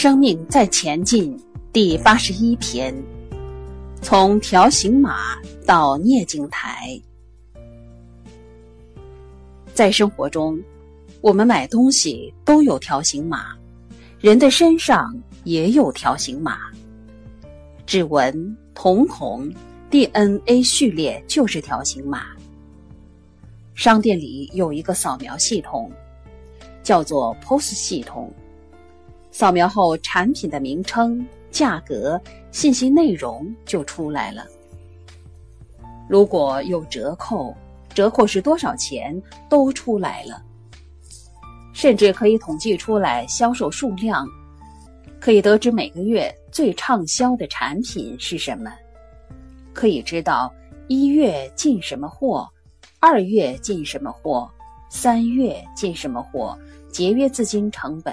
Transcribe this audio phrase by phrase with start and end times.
[0.00, 1.36] 生命在前进
[1.72, 2.94] 第八十一篇：
[4.00, 5.36] 从条形码
[5.66, 6.96] 到聂镜台。
[9.74, 10.56] 在生活中，
[11.20, 13.56] 我们买东西都有条形码，
[14.20, 16.60] 人的身上也有条形码。
[17.84, 19.52] 指纹、瞳孔、
[19.90, 22.26] DNA 序列就是条形码。
[23.74, 25.90] 商店里有一个扫描系统，
[26.84, 28.32] 叫做 POS 系统。
[29.38, 34.44] 扫描后，产品的名称、价格、信息内容就出来了。
[36.08, 37.56] 如果有折扣，
[37.94, 40.42] 折扣是多少钱都出来了。
[41.72, 44.26] 甚至可以统计出来销售数量，
[45.20, 48.72] 可以得知每个月最畅销的产品是什么，
[49.72, 50.52] 可以知道
[50.88, 52.44] 一月进什么货，
[52.98, 54.50] 二月进什么货，
[54.90, 56.58] 三月进什么货，
[56.90, 58.12] 节约资金成本。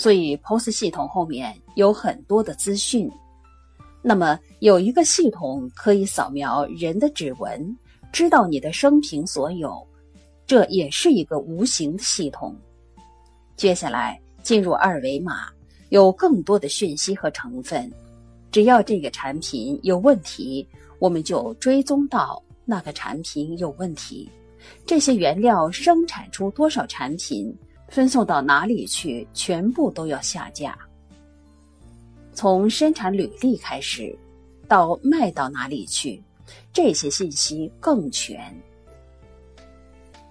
[0.00, 3.06] 所以，POS 系统后面有很多的资讯。
[4.00, 7.76] 那么，有一个系统可以扫描人的指纹，
[8.10, 9.86] 知道你的生平所有，
[10.46, 12.56] 这也是一个无形的系统。
[13.56, 15.48] 接下来进入二维码，
[15.90, 17.92] 有更多的讯息和成分。
[18.50, 20.66] 只要这个产品有问题，
[20.98, 24.30] 我们就追踪到那个产品有问题。
[24.86, 27.54] 这些原料生产出多少产品？
[27.90, 30.78] 分送到哪里去，全部都要下架。
[32.32, 34.16] 从生产履历开始，
[34.68, 36.22] 到卖到哪里去，
[36.72, 38.40] 这些信息更全。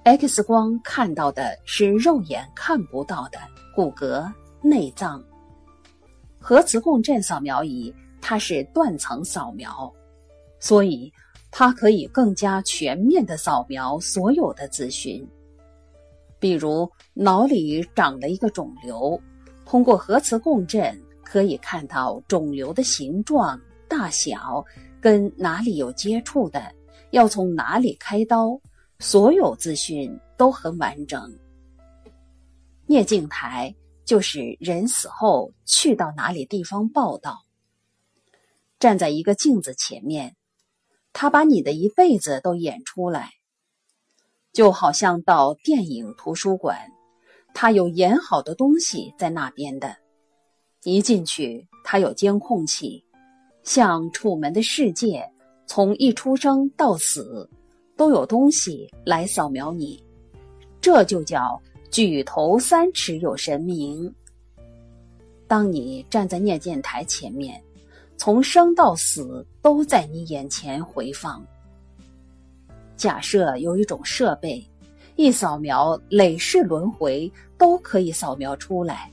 [0.04, 3.38] X 光看到的是肉眼看不到的
[3.76, 5.22] 骨骼、内脏。
[6.40, 9.94] 核磁共振扫描仪它是断层扫描，
[10.60, 11.12] 所以
[11.52, 15.28] 它可以更加全面的扫描所有的资讯。
[16.40, 19.22] 比如脑里长了一个肿瘤，
[19.66, 24.66] 通过核磁共振可以看到肿瘤的形状、大小，
[25.02, 26.74] 跟哪里有接触的，
[27.12, 28.60] 要从哪里开刀，
[29.00, 31.38] 所有资讯都很完整。
[32.86, 33.76] 聂镜台
[34.06, 37.38] 就是人死后去到哪里地方报道，
[38.80, 40.36] 站在一个镜子前面，
[41.14, 43.39] 他把你的一辈子都演出来。
[44.52, 46.78] 就好像到电影图书馆，
[47.54, 49.96] 它有演好的东西在那边的。
[50.84, 53.04] 一进去，它有监控器，
[53.64, 55.20] 像《楚门的世界》，
[55.68, 57.50] 从一出生到死，
[57.96, 60.02] 都有东西来扫描你。
[60.82, 61.62] 这就叫
[61.92, 64.14] 举头三尺有神明。
[65.48, 67.62] 当你站在念剑台前面，
[68.18, 71.46] 从生到死都在你眼前回放。
[73.00, 74.62] 假设有一种设备，
[75.16, 79.10] 一扫描累世轮回都可以扫描出来，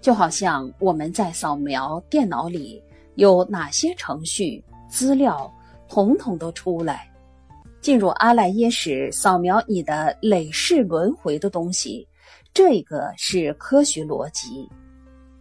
[0.00, 2.82] 就好像我们在扫描电脑里
[3.16, 5.52] 有哪些程序资料，
[5.90, 7.06] 统统都出来。
[7.82, 12.08] 进入阿赖耶识，扫描你的累世轮回的东西，
[12.54, 14.66] 这个是科学逻辑，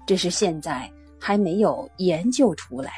[0.06, 2.92] 只是现在还没有研究出来。